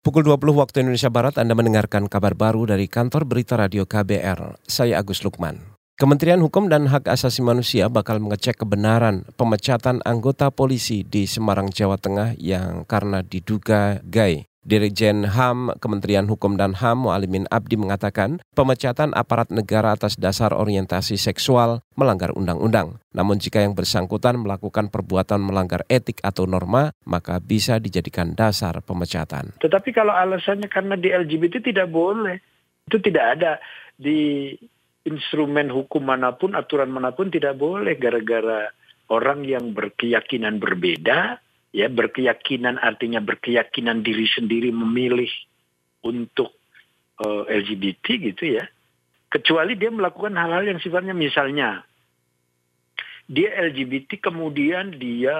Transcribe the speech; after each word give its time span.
Pukul 0.00 0.24
20 0.24 0.56
waktu 0.56 0.80
Indonesia 0.80 1.12
Barat 1.12 1.36
Anda 1.36 1.52
mendengarkan 1.52 2.08
kabar 2.08 2.32
baru 2.32 2.64
dari 2.64 2.88
kantor 2.88 3.28
berita 3.28 3.60
radio 3.60 3.84
KBR. 3.84 4.56
Saya 4.64 4.96
Agus 4.96 5.20
Lukman. 5.20 5.60
Kementerian 6.00 6.40
Hukum 6.40 6.72
dan 6.72 6.88
Hak 6.88 7.04
Asasi 7.04 7.44
Manusia 7.44 7.92
bakal 7.92 8.16
mengecek 8.16 8.64
kebenaran 8.64 9.28
pemecatan 9.36 10.00
anggota 10.08 10.48
polisi 10.48 11.04
di 11.04 11.28
Semarang, 11.28 11.68
Jawa 11.68 12.00
Tengah 12.00 12.32
yang 12.40 12.88
karena 12.88 13.20
diduga 13.20 14.00
gay. 14.08 14.48
Dirjen 14.70 15.26
HAM 15.26 15.74
Kementerian 15.82 16.30
Hukum 16.30 16.54
dan 16.54 16.78
HAM 16.78 17.02
Mualimin 17.02 17.50
Abdi 17.50 17.74
mengatakan 17.74 18.38
pemecatan 18.54 19.10
aparat 19.18 19.50
negara 19.50 19.98
atas 19.98 20.14
dasar 20.14 20.54
orientasi 20.54 21.18
seksual 21.18 21.82
melanggar 21.98 22.30
undang-undang. 22.38 23.02
Namun 23.10 23.42
jika 23.42 23.66
yang 23.66 23.74
bersangkutan 23.74 24.38
melakukan 24.38 24.86
perbuatan 24.86 25.42
melanggar 25.42 25.82
etik 25.90 26.22
atau 26.22 26.46
norma, 26.46 26.94
maka 27.02 27.42
bisa 27.42 27.82
dijadikan 27.82 28.38
dasar 28.38 28.78
pemecatan. 28.78 29.58
Tetapi 29.58 29.90
kalau 29.90 30.14
alasannya 30.14 30.70
karena 30.70 30.94
di 30.94 31.10
LGBT 31.10 31.66
tidak 31.66 31.90
boleh, 31.90 32.38
itu 32.86 33.02
tidak 33.02 33.24
ada 33.34 33.52
di 33.98 34.54
instrumen 35.02 35.66
hukum 35.66 36.06
mana 36.06 36.38
pun, 36.38 36.54
aturan 36.54 36.94
mana 36.94 37.10
pun 37.10 37.26
tidak 37.26 37.58
boleh 37.58 37.98
gara-gara 37.98 38.70
orang 39.10 39.42
yang 39.42 39.74
berkeyakinan 39.74 40.62
berbeda 40.62 41.42
ya 41.70 41.86
berkeyakinan 41.86 42.78
artinya 42.78 43.22
berkeyakinan 43.22 44.02
diri 44.02 44.26
sendiri 44.26 44.74
memilih 44.74 45.30
untuk 46.02 46.54
uh, 47.22 47.46
eh, 47.46 47.62
LGBT 47.62 48.04
gitu 48.32 48.44
ya. 48.58 48.64
Kecuali 49.30 49.78
dia 49.78 49.94
melakukan 49.94 50.34
hal-hal 50.34 50.66
yang 50.66 50.82
sifatnya 50.82 51.14
misalnya 51.14 51.86
dia 53.30 53.54
LGBT 53.70 54.18
kemudian 54.18 54.98
dia 54.98 55.38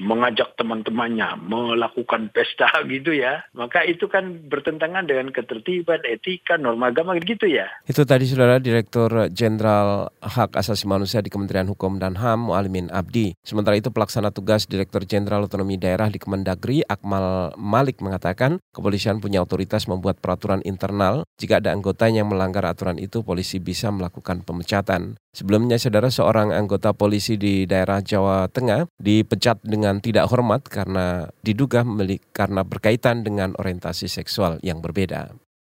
mengajak 0.00 0.56
teman-temannya 0.56 1.36
melakukan 1.42 2.32
pesta 2.32 2.68
gitu 2.92 3.12
ya, 3.12 3.44
maka 3.52 3.84
itu 3.84 4.08
kan 4.08 4.48
bertentangan 4.48 5.04
dengan 5.04 5.30
ketertiban, 5.34 6.00
etika, 6.08 6.56
norma 6.56 6.88
agama 6.94 7.16
gitu 7.20 7.44
ya. 7.48 7.68
Itu 7.84 8.08
tadi 8.08 8.24
saudara 8.28 8.62
Direktur 8.62 9.28
Jenderal 9.28 10.08
Hak 10.22 10.56
Asasi 10.56 10.88
Manusia 10.88 11.20
di 11.20 11.28
Kementerian 11.28 11.68
Hukum 11.68 12.00
dan 12.00 12.16
HAM 12.16 12.48
Mualimin 12.48 12.88
Abdi. 12.88 13.36
Sementara 13.44 13.76
itu 13.76 13.92
pelaksana 13.92 14.32
tugas 14.32 14.64
Direktur 14.64 15.04
Jenderal 15.04 15.44
Otonomi 15.44 15.76
Daerah 15.76 16.08
di 16.08 16.18
Kemendagri 16.18 16.84
Akmal 16.86 17.54
Malik 17.58 18.00
mengatakan 18.00 18.58
kepolisian 18.72 19.20
punya 19.20 19.44
otoritas 19.44 19.86
membuat 19.86 20.18
peraturan 20.18 20.64
internal. 20.64 21.24
Jika 21.38 21.60
ada 21.60 21.74
anggotanya 21.74 22.22
yang 22.22 22.30
melanggar 22.30 22.62
aturan 22.68 23.00
itu, 23.00 23.24
polisi 23.26 23.58
bisa 23.58 23.90
melakukan 23.90 24.46
pemecatan. 24.46 25.16
Sebelumnya, 25.32 25.80
saudara 25.80 26.12
seorang 26.12 26.52
anggota 26.52 26.92
polisi 26.92 27.40
di 27.40 27.64
daerah 27.64 28.04
Jawa 28.04 28.52
Tengah 28.52 28.84
dipecat 29.00 29.64
dengan 29.64 29.96
tidak 29.96 30.28
hormat 30.28 30.68
karena 30.68 31.24
diduga 31.40 31.88
karena 32.36 32.60
berkaitan 32.68 33.24
dengan 33.24 33.56
orientasi 33.56 34.12
seksual 34.12 34.60
yang 34.60 34.84
berbeda. 34.84 35.41